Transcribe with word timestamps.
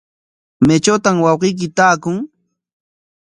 ¿Maytrawtaq 0.65 1.17
wawqiyki 1.25 1.67
taakun? 1.77 2.17